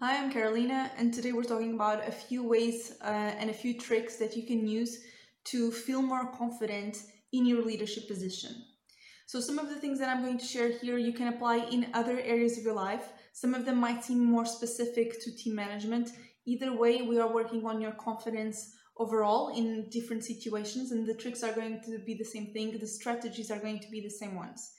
[0.00, 3.76] Hi, I'm Carolina, and today we're talking about a few ways uh, and a few
[3.76, 5.00] tricks that you can use
[5.46, 6.98] to feel more confident
[7.32, 8.54] in your leadership position.
[9.26, 11.90] So, some of the things that I'm going to share here you can apply in
[11.94, 13.08] other areas of your life.
[13.32, 16.10] Some of them might seem more specific to team management.
[16.46, 21.42] Either way, we are working on your confidence overall in different situations, and the tricks
[21.42, 24.36] are going to be the same thing, the strategies are going to be the same
[24.36, 24.74] ones.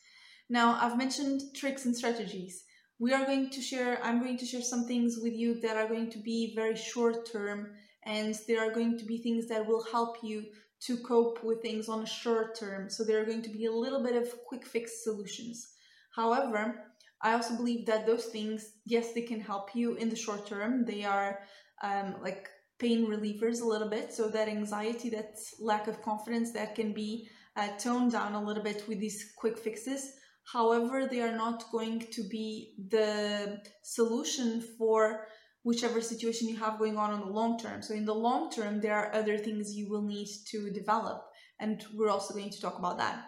[0.50, 2.64] Now, I've mentioned tricks and strategies
[3.00, 5.88] we are going to share i'm going to share some things with you that are
[5.88, 7.72] going to be very short term
[8.04, 10.46] and there are going to be things that will help you
[10.82, 12.90] to cope with things on a short term.
[12.90, 15.74] So there are going to be a little bit of quick fix solutions.
[16.16, 16.86] However
[17.22, 20.86] i also believe that those things yes they can help you in the short term.
[20.86, 21.40] They are
[21.84, 22.48] um, like
[22.80, 24.14] pain relievers a little bit.
[24.14, 28.64] So that anxiety that lack of confidence that can be uh, toned down a little
[28.64, 30.14] bit with these quick fixes
[30.52, 35.28] However, they are not going to be the solution for
[35.64, 37.84] whichever situation you have going on in the long term.
[37.84, 41.22] So, in the long term, there are other things you will need to develop,
[41.60, 43.26] and we're also going to talk about that.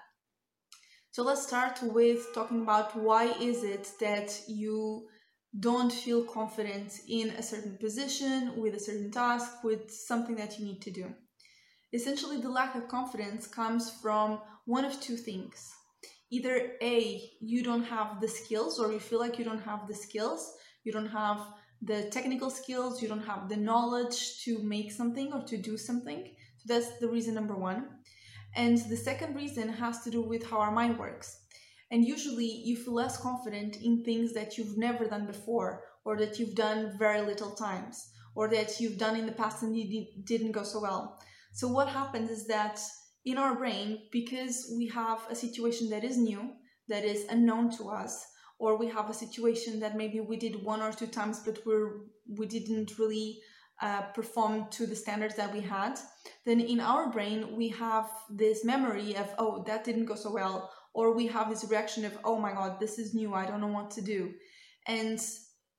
[1.11, 5.08] So, let's start with talking about why is it that you
[5.59, 10.66] don't feel confident in a certain position, with a certain task, with something that you
[10.66, 11.13] need to do.
[11.94, 15.72] Essentially, the lack of confidence comes from one of two things
[16.32, 19.94] either A, you don't have the skills, or you feel like you don't have the
[19.94, 21.46] skills, you don't have
[21.82, 26.34] the technical skills, you don't have the knowledge to make something or to do something.
[26.58, 27.88] So that's the reason number one.
[28.56, 31.38] And the second reason has to do with how our mind works.
[31.90, 36.40] And usually you feel less confident in things that you've never done before, or that
[36.40, 40.54] you've done very little times, or that you've done in the past and you didn't
[40.54, 41.20] go so well.
[41.52, 42.80] So what happens is that
[43.25, 46.52] in our brain because we have a situation that is new,
[46.88, 48.25] that is unknown to us,
[48.59, 52.02] or we have a situation that maybe we did one or two times, but we're
[52.38, 53.39] we didn't really
[53.81, 56.00] uh, perform to the standards that we had.
[56.45, 60.72] Then in our brain we have this memory of oh that didn't go so well,
[60.94, 63.67] or we have this reaction of oh my god this is new I don't know
[63.79, 64.34] what to do,
[64.88, 65.19] and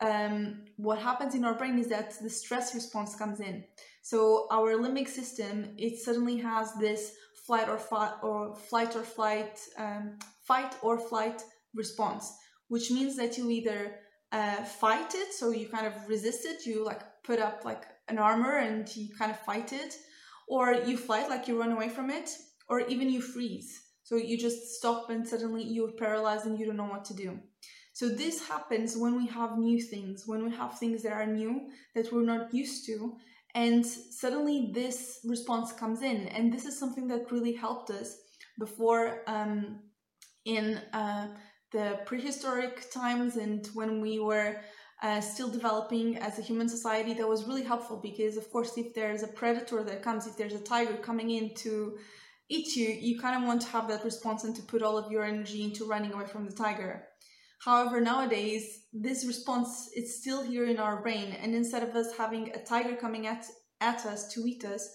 [0.00, 3.64] um, what happens in our brain is that the stress response comes in.
[4.02, 7.14] So our limbic system it suddenly has this
[7.46, 11.42] flight or fight or flight or flight um, fight or flight
[11.74, 12.32] response
[12.68, 13.96] which means that you either
[14.32, 18.18] uh, fight it so you kind of resist it you like put up like an
[18.18, 19.96] armor and you kind of fight it
[20.48, 22.30] or you fight like you run away from it
[22.68, 23.82] or even you freeze.
[24.02, 27.38] So you just stop and suddenly you're paralyzed and you don't know what to do.
[27.94, 31.68] So this happens when we have new things when we have things that are new
[31.94, 33.16] that we're not used to
[33.54, 36.28] and suddenly this response comes in.
[36.28, 38.16] And this is something that really helped us
[38.58, 39.80] before um,
[40.44, 41.28] in uh,
[41.72, 44.60] the prehistoric times and when we were
[45.02, 48.94] uh, still developing as a human society that was really helpful because of course if
[48.94, 51.96] there's a predator that comes if there's a tiger coming in to
[52.48, 55.10] eat you you kind of want to have that response and to put all of
[55.10, 57.04] your energy into running away from the tiger
[57.64, 62.50] However, nowadays, this response is still here in our brain, and instead of us having
[62.50, 63.46] a tiger coming at,
[63.80, 64.88] at us to eat us,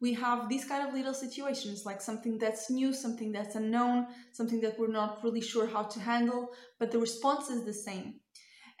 [0.00, 4.60] we have these kind of little situations like something that's new, something that's unknown, something
[4.62, 6.48] that we're not really sure how to handle,
[6.78, 8.14] but the response is the same.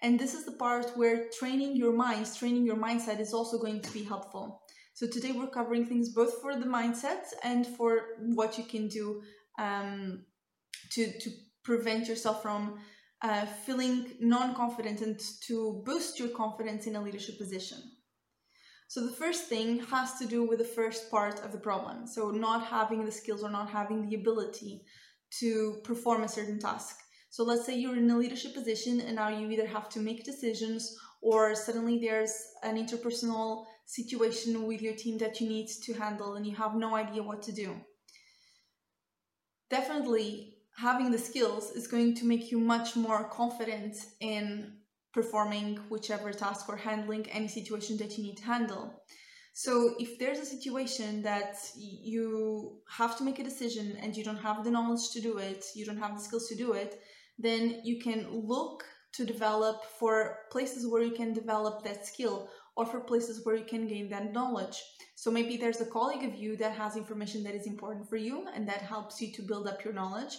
[0.00, 3.80] And this is the part where training your minds, training your mindset is also going
[3.82, 4.62] to be helpful.
[4.94, 8.00] So today we're covering things both for the mindset and for
[8.34, 9.22] what you can do
[9.58, 10.24] um,
[10.92, 11.30] to to
[11.62, 12.78] prevent yourself from
[13.22, 17.78] uh, feeling non confident and to boost your confidence in a leadership position.
[18.88, 22.06] So, the first thing has to do with the first part of the problem.
[22.06, 24.82] So, not having the skills or not having the ability
[25.40, 26.96] to perform a certain task.
[27.30, 30.24] So, let's say you're in a leadership position and now you either have to make
[30.24, 36.34] decisions or suddenly there's an interpersonal situation with your team that you need to handle
[36.34, 37.74] and you have no idea what to do.
[39.70, 44.72] Definitely, having the skills is going to make you much more confident in
[45.12, 49.02] performing whichever task or handling any situation that you need to handle.
[49.56, 54.42] So, if there's a situation that you have to make a decision and you don't
[54.48, 57.00] have the knowledge to do it, you don't have the skills to do it,
[57.38, 62.84] then you can look to develop for places where you can develop that skill or
[62.84, 64.82] for places where you can gain that knowledge.
[65.14, 68.48] So maybe there's a colleague of you that has information that is important for you
[68.52, 70.34] and that helps you to build up your knowledge,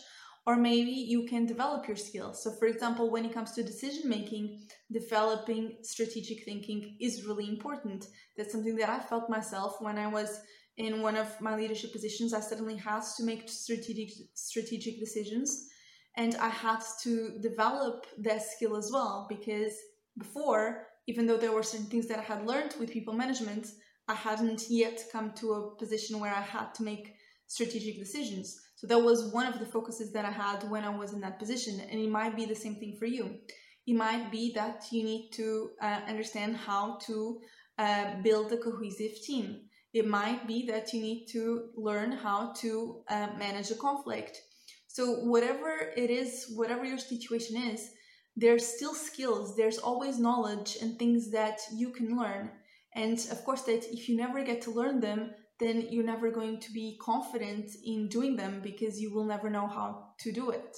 [0.48, 2.44] or maybe you can develop your skills.
[2.44, 4.62] So, for example, when it comes to decision making,
[4.92, 8.06] developing strategic thinking is really important.
[8.38, 10.40] That's something that I felt myself when I was
[10.78, 12.34] in one of my leadership positions.
[12.34, 15.68] I suddenly had to make strategic strategic decisions,
[16.16, 19.74] and I had to develop that skill as well because
[20.18, 23.68] before even though there were certain things that I had learned with people management,
[24.08, 27.16] I hadn't yet come to a position where I had to make
[27.48, 28.60] strategic decisions.
[28.76, 31.40] So that was one of the focuses that I had when I was in that
[31.40, 31.80] position.
[31.90, 33.40] And it might be the same thing for you.
[33.88, 37.40] It might be that you need to uh, understand how to
[37.78, 39.62] uh, build a cohesive team.
[39.94, 44.42] It might be that you need to learn how to uh, manage a conflict.
[44.88, 47.92] So, whatever it is, whatever your situation is,
[48.36, 52.52] there's still skills, there's always knowledge and things that you can learn.
[52.94, 56.60] And of course, that if you never get to learn them, then you're never going
[56.60, 60.76] to be confident in doing them because you will never know how to do it.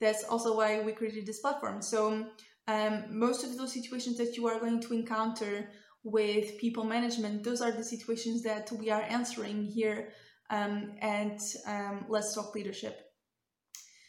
[0.00, 1.82] That's also why we created this platform.
[1.82, 2.26] So,
[2.68, 5.70] um, most of those situations that you are going to encounter
[6.02, 10.08] with people management, those are the situations that we are answering here
[10.50, 13.06] um, at um, Let's Talk Leadership.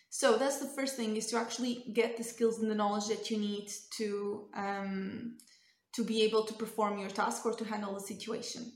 [0.09, 3.29] So that's the first thing is to actually get the skills and the knowledge that
[3.29, 5.37] you need to um,
[5.93, 8.71] to be able to perform your task or to handle the situation.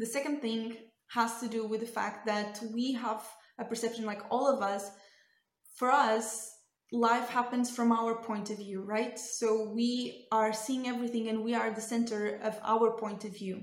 [0.00, 3.22] The second thing has to do with the fact that we have
[3.58, 4.90] a perception, like all of us,
[5.76, 6.50] for us,
[6.90, 9.18] life happens from our point of view, right?
[9.18, 13.60] So we are seeing everything and we are the center of our point of view.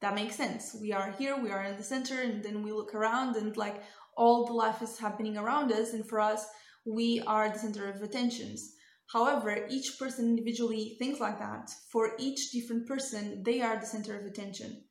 [0.00, 0.76] That makes sense.
[0.80, 3.82] We are here, we are in the center, and then we look around and like
[4.16, 6.46] all the life is happening around us, and for us,
[6.86, 8.76] we are the center of attentions.
[9.12, 11.68] However, each person individually thinks like that.
[11.90, 14.84] For each different person, they are the center of attention.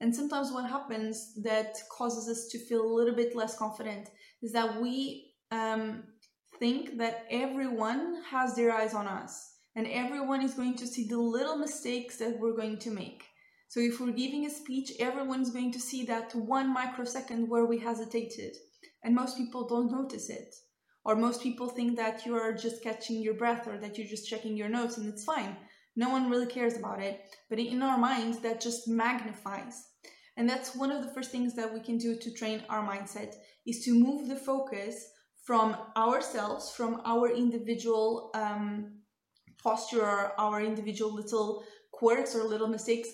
[0.00, 4.08] And sometimes what happens that causes us to feel a little bit less confident
[4.42, 6.04] is that we um,
[6.58, 11.18] think that everyone has their eyes on us and everyone is going to see the
[11.18, 13.24] little mistakes that we're going to make.
[13.68, 17.78] So if we're giving a speech, everyone's going to see that one microsecond where we
[17.78, 18.56] hesitated.
[19.02, 20.54] And most people don't notice it.
[21.04, 24.28] Or most people think that you are just catching your breath or that you're just
[24.28, 25.56] checking your notes and it's fine.
[25.96, 27.20] No one really cares about it.
[27.48, 29.82] But in our minds, that just magnifies.
[30.36, 33.34] And that's one of the first things that we can do to train our mindset
[33.66, 35.08] is to move the focus
[35.44, 38.96] from ourselves, from our individual um,
[39.62, 43.08] posture our individual little quirks or little mistakes,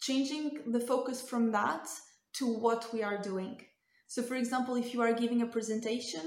[0.00, 1.88] changing the focus from that
[2.34, 3.60] to what we are doing.
[4.06, 6.22] So, for example, if you are giving a presentation,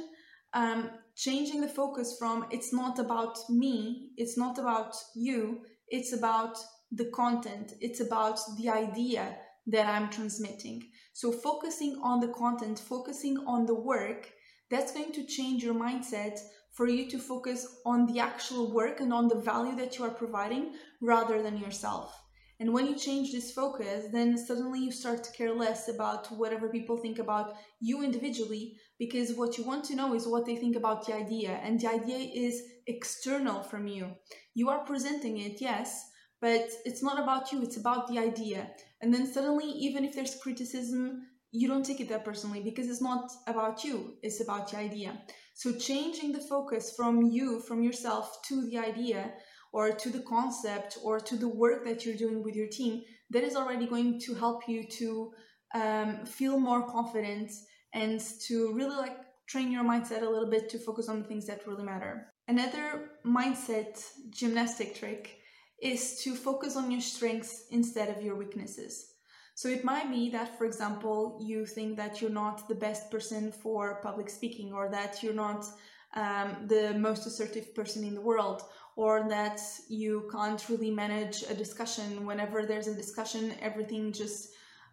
[0.54, 6.58] um, changing the focus from it's not about me, it's not about you, it's about
[6.92, 9.38] the content, it's about the idea
[9.68, 10.84] that I'm transmitting.
[11.14, 14.32] So, focusing on the content, focusing on the work,
[14.70, 16.40] that's going to change your mindset
[16.74, 20.12] for you to focus on the actual work and on the value that you are
[20.12, 22.14] providing rather than yourself.
[22.60, 26.70] And when you change this focus, then suddenly you start to care less about whatever
[26.70, 30.76] people think about you individually, because what you want to know is what they think
[30.76, 31.52] about the idea.
[31.64, 34.12] And the idea is external from you.
[34.54, 36.10] You are presenting it, yes,
[36.42, 38.70] but it's not about you, it's about the idea.
[39.02, 43.02] And then suddenly, even if there's criticism, you don't take it that personally because it's
[43.02, 45.22] not about you, it's about the idea.
[45.54, 49.34] So, changing the focus from you, from yourself, to the idea
[49.72, 53.44] or to the concept or to the work that you're doing with your team, that
[53.44, 55.32] is already going to help you to
[55.74, 57.52] um, feel more confident
[57.94, 59.18] and to really like
[59.48, 62.28] train your mindset a little bit to focus on the things that really matter.
[62.48, 65.40] Another mindset gymnastic trick
[65.82, 69.14] is to focus on your strengths instead of your weaknesses.
[69.56, 73.52] So it might be that, for example, you think that you're not the best person
[73.52, 75.66] for public speaking, or that you're not
[76.14, 78.62] um, the most assertive person in the world,
[78.96, 82.26] or that you can't really manage a discussion.
[82.26, 84.50] Whenever there's a discussion, everything just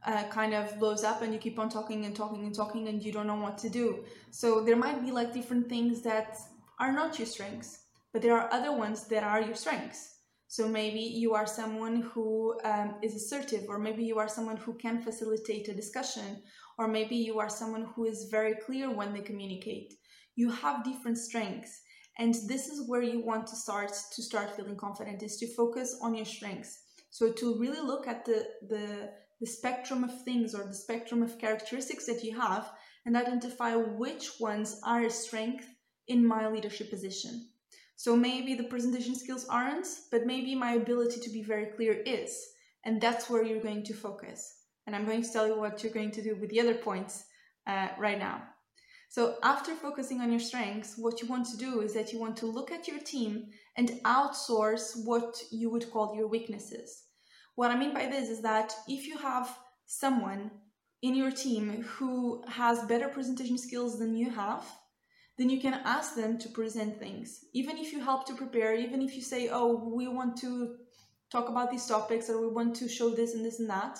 [0.06, 3.02] uh, kind of blows up and you keep on talking and talking and talking and
[3.02, 4.04] you don't know what to do.
[4.30, 6.38] So there might be like different things that
[6.82, 7.70] are not your strengths,
[8.12, 10.02] but there are other ones that are your strengths.
[10.48, 14.74] So maybe you are someone who um, is assertive, or maybe you are someone who
[14.74, 16.42] can facilitate a discussion,
[16.78, 19.94] or maybe you are someone who is very clear when they communicate.
[20.34, 21.82] You have different strengths
[22.18, 25.98] and this is where you want to start to start feeling confident is to focus
[26.02, 29.10] on your strengths so to really look at the the
[29.40, 32.70] the spectrum of things or the spectrum of characteristics that you have
[33.06, 35.66] and identify which ones are a strength
[36.08, 37.48] in my leadership position.
[37.96, 42.48] So maybe the presentation skills aren't but maybe my ability to be very clear is.
[42.84, 44.56] And that's where you're going to focus.
[44.86, 47.24] And i'm going to tell you what you're going to do with the other points
[47.66, 48.42] uh, right now.
[49.08, 52.36] So, after focusing on your strengths, what you want to do is that you want
[52.38, 57.04] to look at your team and outsource what you would call your weaknesses.
[57.54, 59.54] What I mean by this is that if you have
[59.84, 60.50] someone
[61.02, 64.64] in your team who has better presentation skills than you have,
[65.42, 67.46] then you can ask them to present things.
[67.52, 70.76] Even if you help to prepare, even if you say, oh, we want to
[71.32, 73.98] talk about these topics or we want to show this and this and that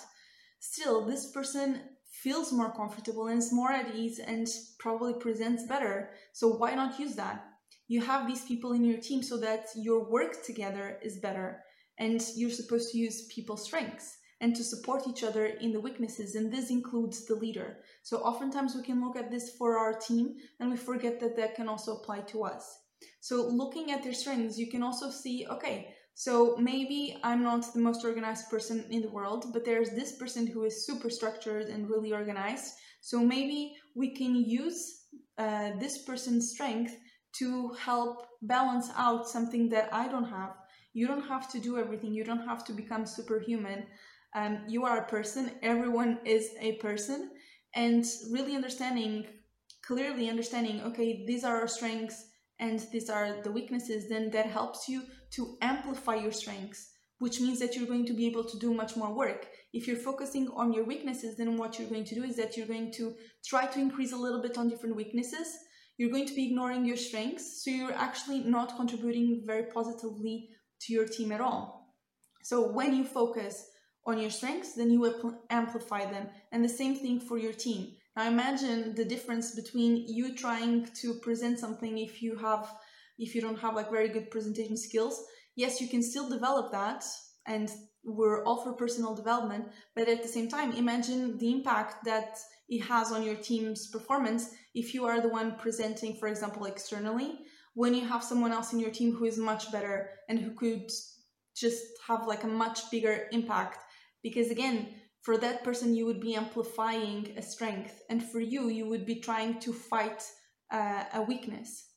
[0.61, 4.47] still this person feels more comfortable and is more at ease and
[4.79, 6.11] probably presents better.
[6.31, 7.43] So why not use that?
[7.89, 11.61] You have these people in your team so that your work together is better
[11.99, 16.35] and you're supposed to use people's strengths and to support each other in the weaknesses
[16.35, 17.77] and this includes the leader.
[18.03, 21.55] So oftentimes we can look at this for our team and we forget that that
[21.55, 22.63] can also apply to us.
[23.21, 27.79] So looking at their strengths you can also see okay so maybe i'm not the
[27.79, 31.89] most organized person in the world but there's this person who is super structured and
[31.89, 32.73] really organized.
[32.99, 34.79] So maybe we can use
[35.37, 36.93] uh, this person's strength
[37.39, 40.53] to help balance out something that i don't have.
[40.93, 42.13] You don't have to do everything.
[42.13, 43.87] You don't have to become superhuman
[44.35, 47.31] um, you are a person everyone is a person
[47.75, 49.25] and really understanding
[49.85, 52.25] clearly understanding okay these are our strengths
[52.59, 57.57] and these are the weaknesses then that helps you to amplify your strengths which means
[57.59, 59.47] that you're going to be able to do much more work.
[59.71, 62.67] If you're focusing on your weaknesses then what you're going to do is that you're
[62.67, 65.47] going to try to increase a little bit on different weaknesses.
[65.97, 70.49] You're going to be ignoring your strengths so you're actually not contributing very positively
[70.81, 71.95] to your team at all.
[72.43, 73.69] So when you focus
[74.05, 76.27] on your strengths, then you amplify them.
[76.51, 77.93] And the same thing for your team.
[78.15, 82.71] Now imagine the difference between you trying to present something if you have
[83.19, 85.23] if you don't have like very good presentation skills.
[85.55, 87.03] Yes, you can still develop that
[87.45, 87.69] and
[88.03, 92.37] we're all for personal development, but at the same time, imagine the impact that
[92.69, 97.39] it has on your team's performance if you are the one presenting, for example, externally,
[97.75, 100.89] when you have someone else in your team who is much better and who could
[101.55, 103.77] just have like a much bigger impact
[104.23, 104.87] because again
[105.21, 109.19] for that person you would be amplifying a strength and for you you would be
[109.19, 110.23] trying to fight
[110.71, 111.89] uh, a weakness.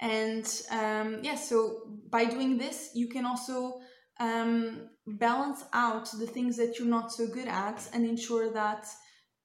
[0.00, 3.80] And um, yeah so by doing this you can also
[4.20, 8.86] um, balance out the things that you're not so good at and ensure that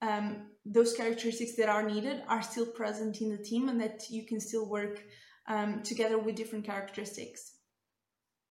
[0.02, 4.26] um, those characteristics that are needed are still present in the team and that you
[4.26, 5.02] can still work
[5.48, 7.54] um, together with different characteristics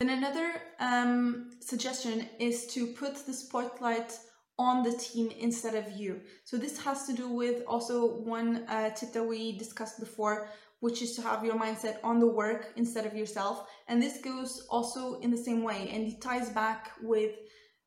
[0.00, 4.18] then another um, suggestion is to put the spotlight
[4.58, 6.20] on the team instead of you.
[6.44, 10.48] So this has to do with also one uh, tip that we discussed before,
[10.80, 13.66] which is to have your mindset on the work instead of yourself.
[13.88, 17.32] And this goes also in the same way, and it ties back with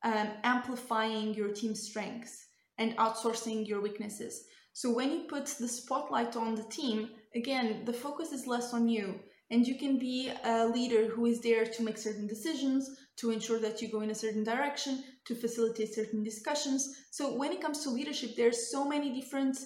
[0.04, 2.46] um, amplifying your team's strengths
[2.78, 4.44] and outsourcing your weaknesses.
[4.72, 8.88] So when you put the spotlight on the team, again, the focus is less on
[8.88, 9.20] you
[9.50, 13.60] and you can be a leader who is there to make certain decisions, to ensure
[13.60, 16.88] that you go in a certain direction, to facilitate certain discussions.
[17.10, 19.58] So when it comes to leadership, there's so many different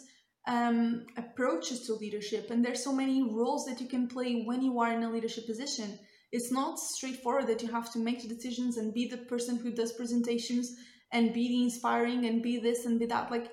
[0.47, 4.78] um, approaches to leadership, and there's so many roles that you can play when you
[4.80, 5.99] are in a leadership position.
[6.32, 9.70] It's not straightforward that you have to make the decisions and be the person who
[9.70, 10.75] does presentations
[11.12, 13.30] and be the inspiring and be this and be that.
[13.30, 13.50] Like,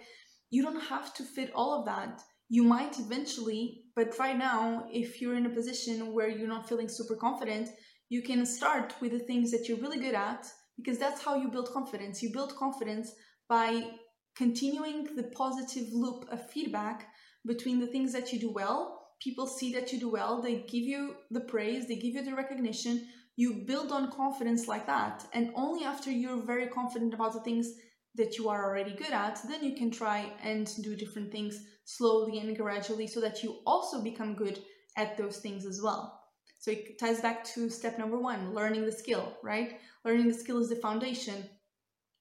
[0.49, 5.21] you don't have to fit all of that you might eventually, but right now, if
[5.21, 7.69] you're in a position where you're not feeling super confident,
[8.09, 10.45] you can start with the things that you're really good at
[10.77, 12.21] because that's how you build confidence.
[12.21, 13.13] You build confidence
[13.47, 13.91] by
[14.35, 17.07] continuing the positive loop of feedback
[17.45, 19.01] between the things that you do well.
[19.21, 22.35] People see that you do well, they give you the praise, they give you the
[22.35, 23.07] recognition.
[23.37, 25.25] You build on confidence like that.
[25.33, 27.71] And only after you're very confident about the things
[28.17, 32.39] that you are already good at, then you can try and do different things slowly
[32.39, 34.59] and gradually so that you also become good
[34.97, 36.21] at those things as well.
[36.59, 39.79] So it ties back to step number one learning the skill, right?
[40.03, 41.49] Learning the skill is the foundation.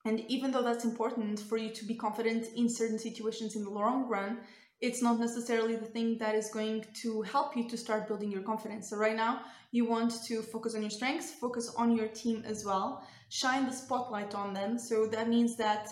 [0.05, 3.71] And even though that's important for you to be confident in certain situations in the
[3.71, 4.41] long run,
[4.81, 8.43] it's not necessarily the thing that is going to help you to start building your
[8.43, 8.91] confidence.
[8.91, 9.41] So, right now,
[9.73, 13.73] you want to focus on your strengths, focus on your team as well, shine the
[13.73, 14.79] spotlight on them.
[14.79, 15.89] So, that means that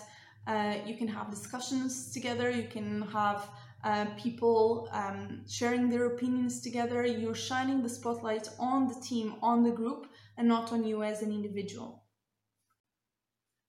[0.47, 3.49] uh, you can have discussions together, you can have
[3.83, 7.05] uh, people um, sharing their opinions together.
[7.05, 10.07] You're shining the spotlight on the team, on the group,
[10.37, 12.03] and not on you as an individual.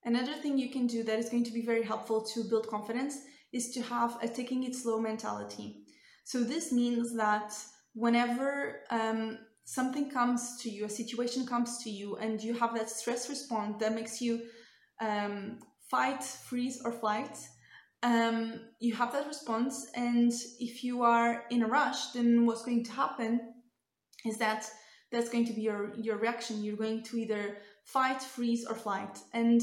[0.04, 3.16] Another thing you can do that is going to be very helpful to build confidence
[3.52, 5.82] is to have a taking it slow mentality.
[6.24, 7.52] So, this means that
[7.94, 12.90] whenever um, something comes to you, a situation comes to you, and you have that
[12.90, 14.42] stress response that makes you
[15.00, 15.58] um,
[15.90, 17.36] fight, freeze, or flight,
[18.04, 19.86] um, you have that response.
[19.96, 23.40] And if you are in a rush, then what's going to happen
[24.26, 24.70] is that
[25.10, 26.62] that's going to be your, your reaction.
[26.62, 29.18] You're going to either fight, freeze, or flight.
[29.32, 29.62] And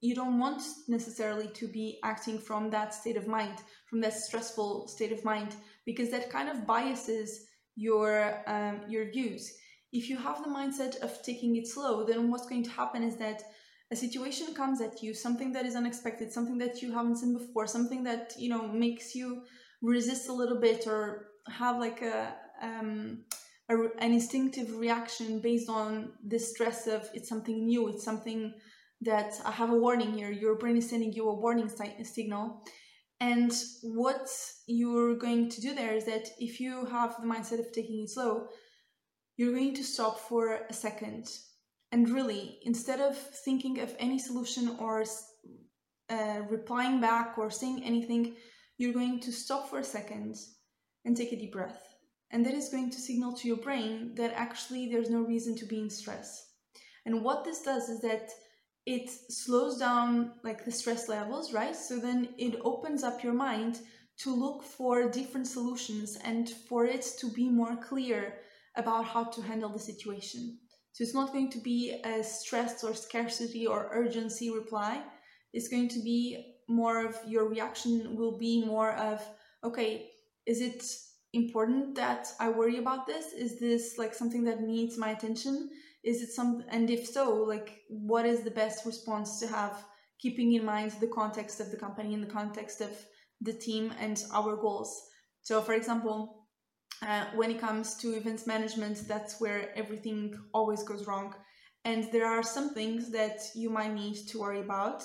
[0.00, 4.88] you don't want necessarily to be acting from that state of mind, from that stressful
[4.88, 7.46] state of mind, because that kind of biases
[7.78, 9.54] your um, your views.
[9.92, 13.16] If you have the mindset of taking it slow, then what's going to happen is
[13.16, 13.42] that
[13.90, 17.66] a situation comes at you, something that is unexpected, something that you haven't seen before,
[17.66, 19.42] something that you know makes you
[19.80, 23.20] resist a little bit or have like a, um,
[23.70, 28.52] a an instinctive reaction based on the stress of it's something new, it's something
[29.00, 30.30] that I have a warning here.
[30.30, 32.64] Your brain is sending you a warning si- signal.
[33.20, 34.28] And what
[34.66, 38.10] you're going to do there is that if you have the mindset of taking it
[38.10, 38.48] slow,
[39.36, 41.28] you're going to stop for a second.
[41.90, 45.04] And really, instead of thinking of any solution or
[46.10, 48.36] uh, replying back or saying anything,
[48.76, 50.36] you're going to stop for a second
[51.04, 51.88] and take a deep breath.
[52.30, 55.66] And that is going to signal to your brain that actually there's no reason to
[55.66, 56.52] be in stress.
[57.06, 58.30] And what this does is that
[58.88, 61.76] it slows down like the stress levels, right?
[61.76, 63.80] So then it opens up your mind
[64.20, 68.38] to look for different solutions and for it to be more clear
[68.76, 70.58] about how to handle the situation.
[70.92, 75.02] So it's not going to be a stress or scarcity or urgency reply.
[75.52, 79.22] It's going to be more of your reaction will be more of,
[79.64, 80.08] okay,
[80.46, 80.82] is it
[81.34, 83.34] important that I worry about this?
[83.34, 85.68] Is this like something that needs my attention?
[86.08, 89.84] Is it some and if so like what is the best response to have
[90.18, 92.92] keeping in mind the context of the company in the context of
[93.40, 94.90] the team and our goals?
[95.42, 96.46] So for example
[97.02, 101.34] uh, when it comes to events management that's where everything always goes wrong.
[101.84, 105.02] And there are some things that you might need to worry about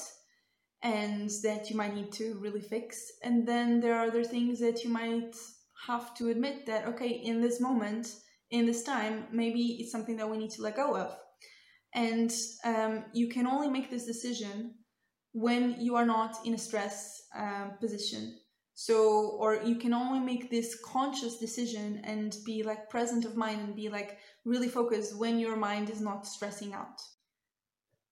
[0.82, 3.12] and that you might need to really fix.
[3.24, 5.36] And then there are other things that you might
[5.88, 8.08] have to admit that okay in this moment
[8.54, 11.18] in this time, maybe it's something that we need to let go of.
[11.96, 12.32] And
[12.64, 14.76] um, you can only make this decision
[15.34, 18.38] when you are not in a stress um, position.
[18.76, 23.62] So, or you can only make this conscious decision and be like present of mind
[23.62, 27.02] and be like really focused when your mind is not stressing out.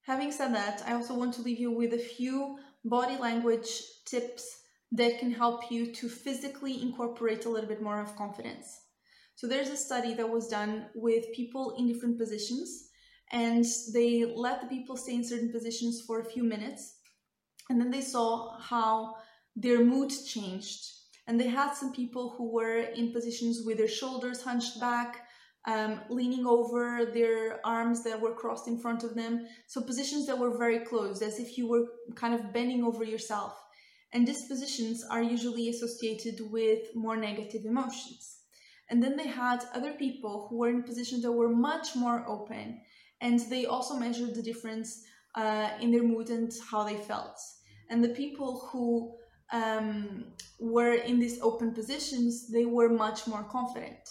[0.08, 3.70] Having said that, I also want to leave you with a few body language
[4.06, 4.44] tips
[4.92, 8.80] that can help you to physically incorporate a little bit more of confidence.
[9.36, 12.90] So there's a study that was done with people in different positions,
[13.32, 16.98] and they let the people stay in certain positions for a few minutes,
[17.70, 19.16] and then they saw how
[19.56, 20.86] their mood changed.
[21.28, 25.28] And they had some people who were in positions with their shoulders hunched back,
[25.66, 29.48] um, leaning over their arms that were crossed in front of them.
[29.68, 33.54] So positions that were very closed, as if you were kind of bending over yourself.
[34.12, 38.41] And these positions are usually associated with more negative emotions.
[38.92, 42.82] And then they had other people who were in positions that were much more open.
[43.22, 45.04] And they also measured the difference
[45.36, 47.40] uh, in their mood and how they felt.
[47.90, 49.16] And the people who
[49.54, 50.26] um,
[50.60, 54.10] were in these open positions, they were much more confident.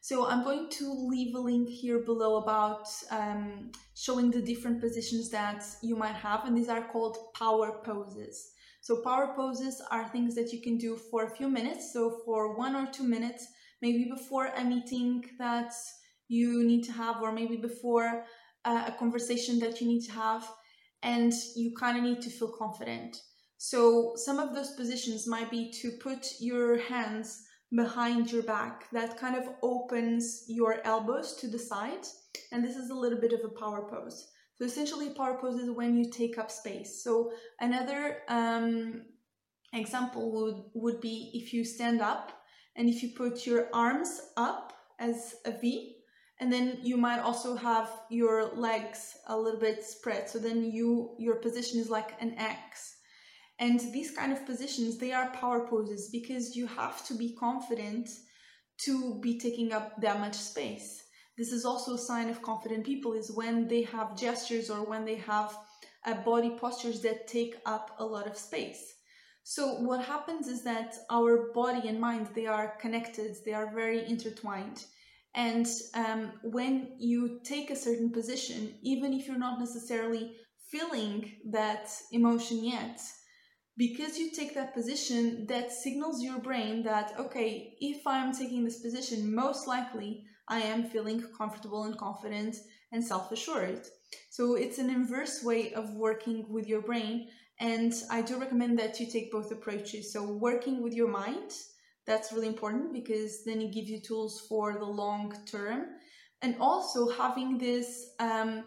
[0.00, 5.28] So I'm going to leave a link here below about um, showing the different positions
[5.30, 8.52] that you might have, and these are called power poses.
[8.80, 11.92] So power poses are things that you can do for a few minutes.
[11.92, 13.48] So for one or two minutes,
[13.82, 15.72] maybe before a meeting that
[16.28, 18.24] you need to have, or maybe before
[18.64, 20.48] uh, a conversation that you need to have,
[21.02, 23.16] and you kind of need to feel confident.
[23.56, 27.42] So, some of those positions might be to put your hands
[27.74, 32.06] behind your back, that kind of opens your elbows to the side,
[32.52, 34.28] and this is a little bit of a power pose.
[34.54, 37.02] So, essentially, power pose is when you take up space.
[37.02, 39.02] So, another um,
[39.72, 42.32] example would, would be if you stand up
[42.78, 45.96] and if you put your arms up as a V,
[46.40, 50.30] and then you might also have your legs a little bit spread.
[50.30, 52.94] So then you your position is like an X.
[53.58, 58.08] And these kind of positions, they are power poses because you have to be confident
[58.84, 61.02] to be taking up that much space.
[61.36, 65.04] This is also a sign of confident people is when they have gestures or when
[65.04, 65.58] they have
[66.06, 68.94] uh, body postures that take up a lot of space.
[69.50, 74.06] So what happens is that our body and mind they are connected, they are very
[74.06, 74.84] intertwined.
[75.34, 80.36] And um, when you take a certain position, even if you're not necessarily
[80.70, 83.00] feeling that emotion yet,
[83.78, 88.80] because you take that position, that signals your brain that, okay, if I'm taking this
[88.80, 92.54] position, most likely I am feeling comfortable and confident
[92.92, 93.86] and self assured.
[94.28, 97.28] So it's an inverse way of working with your brain
[97.60, 100.12] and I do recommend that you take both approaches.
[100.12, 101.52] So, working with your mind,
[102.06, 105.86] that's really important because then it gives you tools for the long term.
[106.40, 108.64] And also having this um,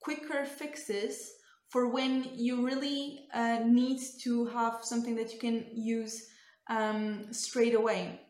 [0.00, 1.32] quicker fixes
[1.68, 6.26] for when you really uh, need to have something that you can use
[6.70, 8.20] um, straight away.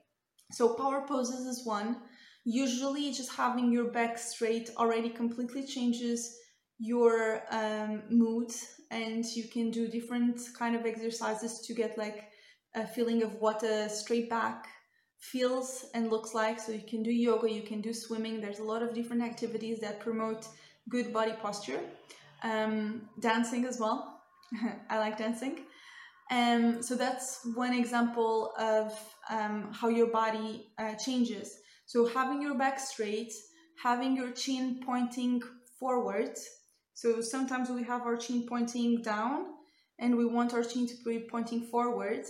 [0.51, 1.99] So, power poses is one.
[2.45, 6.37] Usually, just having your back straight already completely changes
[6.79, 8.53] your um, mood
[8.91, 12.29] and you can do different kind of exercises to get like
[12.75, 14.67] a feeling of what a straight back
[15.19, 16.59] feels and looks like.
[16.61, 18.41] So you can do yoga you can do swimming.
[18.41, 20.47] There's a lot of different activities that promote
[20.89, 21.81] good body posture.
[22.43, 24.21] Um, dancing as well.
[24.91, 25.61] I like dancing.
[26.31, 28.99] Um, so that's one example of
[29.31, 31.59] um, how your body uh, changes.
[31.87, 33.33] So having your back straight
[33.83, 35.43] having your chin pointing
[35.79, 36.37] forward
[36.95, 39.47] so sometimes we have our chin pointing down
[39.99, 42.25] and we want our chin to be pointing forward.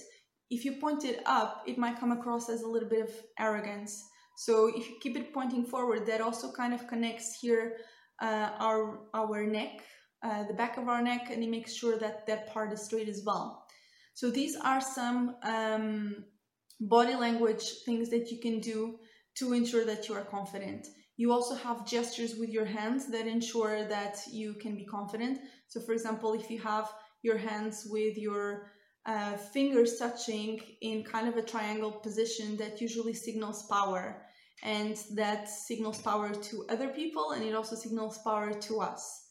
[0.50, 4.03] If you point it up, it might come across as a little bit of arrogance.
[4.37, 7.77] So if you keep it pointing forward, that also kind of connects here
[8.20, 9.83] uh, our our neck,
[10.22, 13.09] uh, the back of our neck, and it makes sure that that part is straight
[13.09, 13.64] as well.
[14.14, 16.24] So these are some um,
[16.81, 18.98] body language things that you can do
[19.38, 20.87] to ensure that you are confident.
[21.16, 25.38] You also have gestures with your hands that ensure that you can be confident.
[25.68, 28.70] So, for example, if you have your hands with your
[29.07, 34.22] uh, fingers touching in kind of a triangle position, that usually signals power.
[34.62, 39.24] And that signals power to other people and it also signals power to us.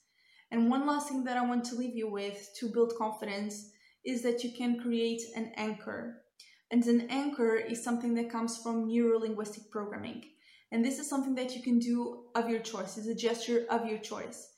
[0.52, 3.72] And one last thing that I want to leave you with to build confidence
[4.06, 6.22] is that you can create an anchor.
[6.70, 10.24] And an anchor is something that comes from neuro linguistic programming.
[10.74, 12.98] And this is something that you can do of your choice.
[12.98, 14.50] It's a gesture of your choice.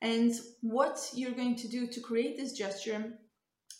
[0.00, 3.12] And what you're going to do to create this gesture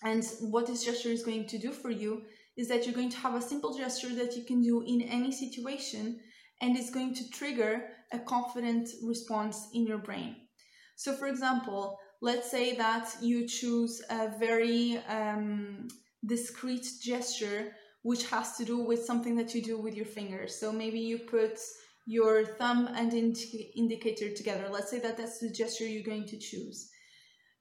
[0.02, 2.22] and what this gesture is going to do for you
[2.56, 5.30] is that you're going to have a simple gesture that you can do in any
[5.30, 6.18] situation
[6.60, 10.34] and it's going to trigger a confident response in your brain.
[10.96, 15.86] So, for example, let's say that you choose a very um,
[16.26, 20.54] discreet gesture which has to do with something that you do with your fingers.
[20.54, 21.58] So, maybe you put
[22.06, 24.68] your thumb and indi- indicator together.
[24.70, 26.90] Let's say that that's the gesture you're going to choose.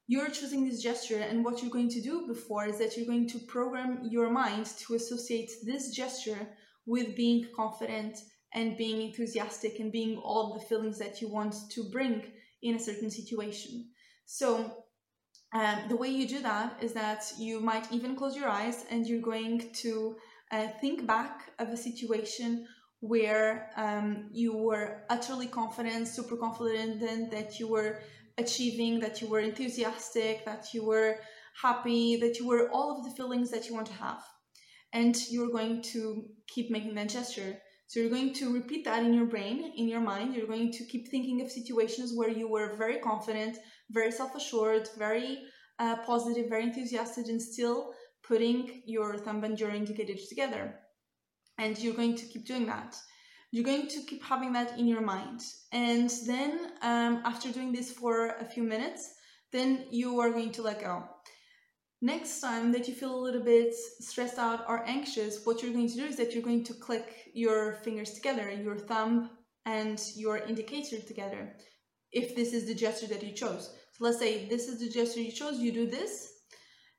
[0.07, 3.29] You're choosing this gesture, and what you're going to do before is that you're going
[3.29, 6.49] to program your mind to associate this gesture
[6.85, 8.17] with being confident
[8.53, 12.21] and being enthusiastic and being all the feelings that you want to bring
[12.61, 13.89] in a certain situation.
[14.25, 14.83] So,
[15.53, 19.05] um, the way you do that is that you might even close your eyes and
[19.07, 20.15] you're going to
[20.51, 22.67] uh, think back of a situation
[23.03, 27.99] where um, you were utterly confident, super confident that you were
[28.37, 31.17] achieving, that you were enthusiastic, that you were
[31.61, 34.23] happy, that you were all of the feelings that you want to have.
[34.93, 37.57] And you're going to keep making that gesture.
[37.87, 40.33] So you're going to repeat that in your brain, in your mind.
[40.33, 43.57] You're going to keep thinking of situations where you were very confident,
[43.91, 45.39] very self assured, very
[45.77, 47.91] uh, positive, very enthusiastic, and still
[48.25, 50.79] putting your thumb and your indicators together
[51.57, 52.95] and you're going to keep doing that.
[53.51, 55.41] You're going to keep having that in your mind.
[55.71, 59.13] And then um, after doing this for a few minutes
[59.53, 61.03] then you are going to let go.
[62.01, 65.87] Next time that you feel a little bit stressed out or anxious what you're going
[65.87, 69.29] to do is that you're going to click your fingers together your thumb
[69.65, 71.55] and your indicator together
[72.11, 73.73] if this is the gesture that you chose.
[73.93, 76.29] So let's say this is the gesture you chose you do this.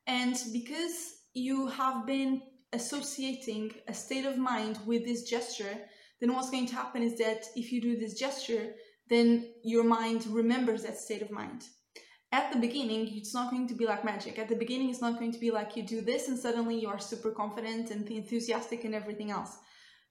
[0.07, 2.41] And because you have been
[2.75, 5.75] associating a state of mind with this gesture,
[6.19, 8.73] then what's going to happen is that if you do this gesture,
[9.09, 11.63] then your mind remembers that state of mind.
[12.31, 14.37] At the beginning, it's not going to be like magic.
[14.37, 16.89] At the beginning, it's not going to be like you do this and suddenly you
[16.89, 19.57] are super confident and enthusiastic and everything else.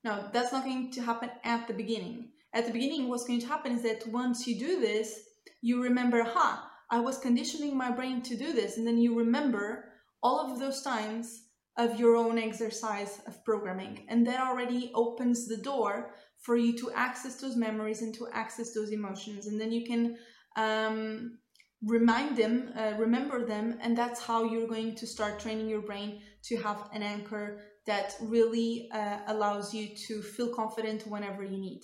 [0.05, 2.31] No, that's not going to happen at the beginning.
[2.55, 5.21] At the beginning, what's going to happen is that once you do this,
[5.61, 8.77] you remember, ha, I was conditioning my brain to do this.
[8.77, 9.85] And then you remember
[10.23, 11.44] all of those times
[11.77, 14.07] of your own exercise of programming.
[14.09, 18.73] And that already opens the door for you to access those memories and to access
[18.73, 19.47] those emotions.
[19.47, 20.17] And then you can
[20.57, 21.39] um,
[21.83, 26.21] remind them, uh, remember them, and that's how you're going to start training your brain
[26.45, 31.83] to have an anchor that really uh, allows you to feel confident whenever you need.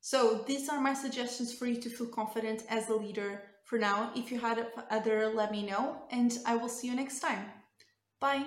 [0.00, 4.12] So, these are my suggestions for you to feel confident as a leader for now.
[4.14, 7.46] If you had other, let me know, and I will see you next time.
[8.20, 8.44] Bye.